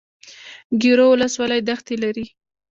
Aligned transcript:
ګیرو 0.81 1.05
ولسوالۍ 1.11 1.59
دښتې 1.67 1.95
لري؟ 2.03 2.25